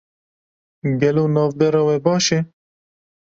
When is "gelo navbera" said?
1.01-1.81